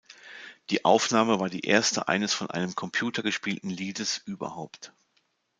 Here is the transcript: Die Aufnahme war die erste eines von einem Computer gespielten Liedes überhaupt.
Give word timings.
Die 0.71 0.83
Aufnahme 0.83 1.39
war 1.39 1.47
die 1.49 1.63
erste 1.63 2.07
eines 2.07 2.33
von 2.33 2.49
einem 2.49 2.73
Computer 2.73 3.21
gespielten 3.21 3.69
Liedes 3.69 4.17
überhaupt. 4.25 4.95